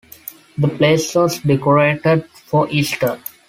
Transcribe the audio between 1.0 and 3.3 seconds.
was decorated for Easter.